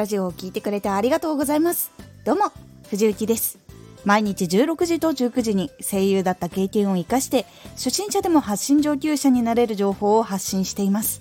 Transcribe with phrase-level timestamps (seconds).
[0.00, 1.90] ラジオを聞いてくれてありがとうございます。
[2.24, 2.50] どうも
[2.88, 3.58] 藤幸です。
[4.06, 11.20] 毎日16時と19時に声優だった経験を生かして初心者でも発信上級者になれる情報を発信しています。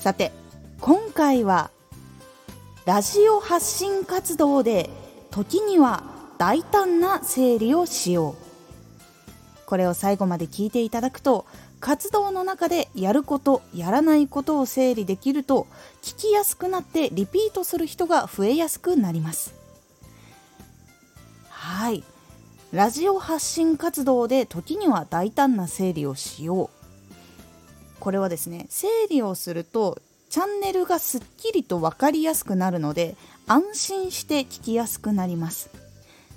[0.00, 0.32] さて
[0.82, 1.70] 今回は
[2.84, 4.90] ラジオ発信活動で
[5.30, 6.04] 時には
[6.36, 9.64] 大胆な整理をしよう。
[9.64, 11.46] これを最後まで聞いていただくと
[11.80, 15.66] 活動の中でやることやらないことを整理できると
[16.02, 19.54] 聞きやすくなってリピートする人が増えやすくなります。
[21.50, 22.04] はい。
[22.72, 28.00] ラジオ発信活動で時には大胆な整理をしよう。
[28.00, 33.16] これはですね整理をするとチャンネルがすっきりと分かりやすくなるので
[33.46, 35.70] 安心して聞きやすくなります。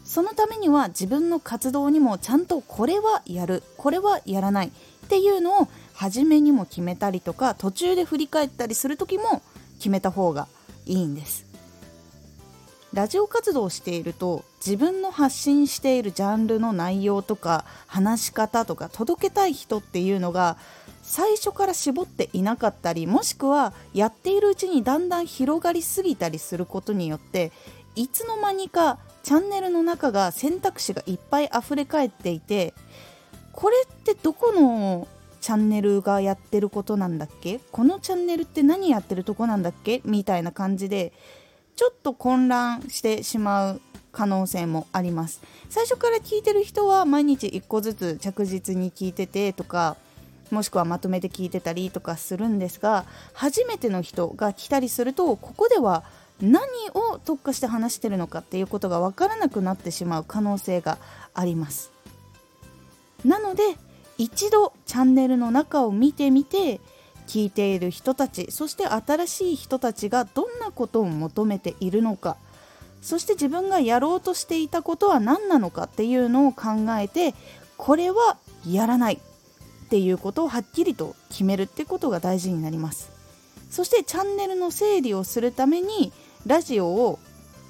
[0.05, 4.71] そのためには自分の活動にもちゃんとこれはやるこれはやらない
[5.07, 9.41] っていうのを初めにも決めたりとか途中で振り返ったりする時も
[9.77, 10.49] 決めた方が
[10.85, 11.47] いいんです。
[12.93, 20.57] ラジオ活動をしていると自分の発信しているジャンルの内容とか話し方とか届けたい人っていうのが
[21.03, 27.51] 最初から絞っていなかったりもしくはやっているうちにだんだん広がりすぎたりすることによって
[27.95, 32.73] いつの間にかチャンネルの中が選択肢がいっぱい溢れ返っていて
[33.57, 35.07] これってどこの
[35.41, 37.59] チャンネルがやってることなんだっけ？
[37.71, 40.03] このチャンネルって何やってるとこなんだっけ？
[40.05, 41.11] みたいな感じで
[41.75, 45.41] ちょっと混乱してしまう可能性もあります。
[45.69, 49.97] 最初から聞いてる人は毎日1個ずつ着実に聞いててとか
[50.51, 56.03] もしくはまとめて聞いてたりとかするんですが初めての人が来たりするとここでは
[56.39, 56.61] 何
[56.93, 60.99] を特化して話してるのかっていうことが分からなくなってしまう可能性が
[61.33, 61.91] あります。
[63.25, 63.63] なので
[64.17, 66.79] 一度チャンネルの中を見てみて
[67.27, 72.37] 聞いている人たちそして新しい人たちがどんなことを求めているのか
[73.01, 77.35] そして自分がやろうとしていたことは何なのかっていうのを考えて
[77.77, 83.09] これはやらないっていうことをはっきりと決めるってことが大事になります。
[83.69, 86.11] そしてチャンネルの整理をするために
[86.45, 87.19] ラジオを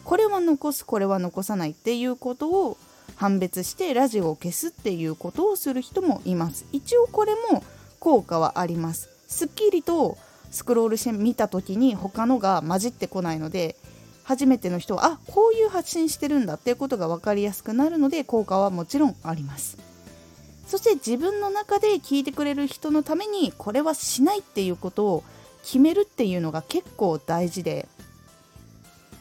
[0.03, 2.77] これは残すこれは残さないっていうことを
[3.17, 6.65] 判別してラジオを消すっていうことをする人もいます。
[6.71, 7.63] 一応これも
[7.99, 9.09] 効果はあります。
[9.27, 10.17] すっきりと
[10.51, 13.75] スクロールしてみた時に他のが混じってこないので
[14.23, 19.77] 初めての人はあこういう発信してるんだっていうことが分かりやすくなるので効果はもちろんあります。
[20.67, 25.23] そして自分の中で聞いてくれる人のためにこれはしないっていうことを
[25.63, 27.87] 決めるっていうのが結構大事で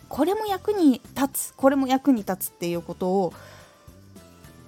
[0.08, 3.32] これも役に立つこれも役に立つっていうことを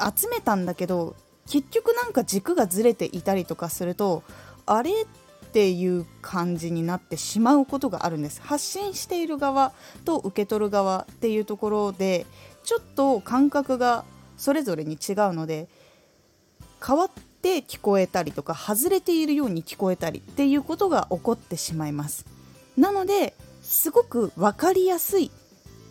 [0.01, 1.17] 集めたんだけど
[1.49, 4.23] 結局なんか軸がずれていたりとかすると
[4.67, 8.43] あれっていう感じになってしまうことがあるんです。
[8.43, 9.73] 発信している側
[10.05, 12.27] と受け取る側っていうところで
[12.65, 14.05] ちょっと感覚が
[14.37, 15.69] それぞれに違うので
[16.87, 17.11] 変わっ
[17.41, 22.27] て聞こえたりとか外れているように聞こえたりっていうことが起こってしまいます。
[22.77, 25.31] なのですごく分かりやすい。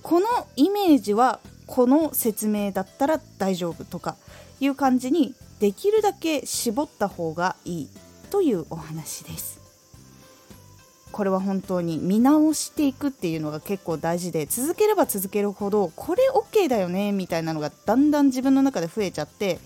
[0.03, 4.15] このイメージはこの説明だったら大丈夫とか
[4.59, 7.89] いう感じにできるだけ絞った方がいい
[8.31, 9.57] というお話です。
[11.11, 19.57] これは本当に見直していくっていうのが結構大事で続ければ続けるほどこれ OK だよねみたいなのがだんだん自分の中で増えちゃって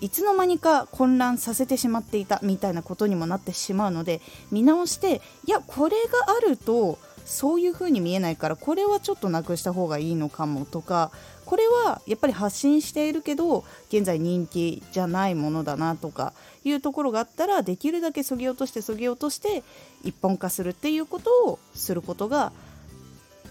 [0.00, 4.20] いつの間にか混乱させてしまっていたみたいなことにもなってしまうので
[4.52, 11.10] 見直していやこれがあるとそういう風に見えないからこれはちょっとなくした方がいいのかもとか
[11.44, 16.32] これはやっぱり発信しているけど現在人気じゃないものだなとか
[16.64, 19.62] いうところがあったらできるだけそぎ落としてそぎ落として
[20.04, 22.52] 一本化するっていうことをすることが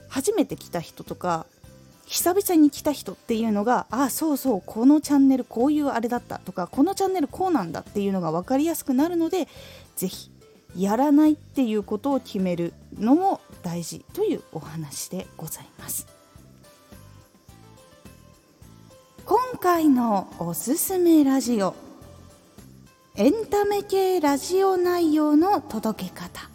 [0.07, 1.45] 初めて来た人とか
[2.05, 9.47] 久々に来た人っていうのがあそうそうこのチャンネルこういうあれだったとかこのチャンネルこうなんだっていうのが分かりやすくなるので
[9.95, 10.31] 是非
[10.77, 16.05] やらないっていうことを決めるのも大事というお話でございます。
[19.25, 21.73] 今回のおすすめラジオ
[23.15, 26.47] エンタメ系ラジオ内容の届け方。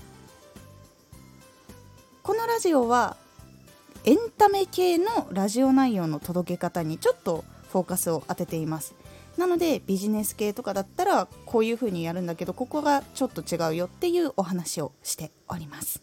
[2.22, 3.16] このラジオは
[4.04, 8.94] エンタメ系のラジオ内容の届け方にちょっとフォーカスを当てています。
[9.36, 16.02] なのでビジネス系とかだったらこういう風にやるんだけどここがちょっと違うよっていうお話をしております。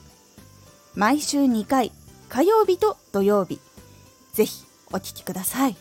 [0.95, 1.91] 毎週2回
[2.29, 3.59] 火曜日と土曜日。
[4.33, 5.75] ぜひお聴きください。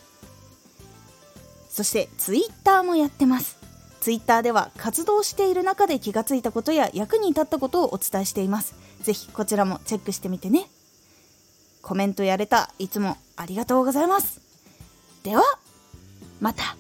[1.69, 3.57] そしてツイッターもやってます。
[4.01, 8.75] ツイッターでは活動している中で気がついたことや役に立ったことをお伝えしています。
[9.03, 10.67] ぜひこちらもチェックしてみてね。
[11.83, 14.41] コメントやれたいつもありがとうございます。
[15.23, 15.43] では
[16.41, 16.80] また。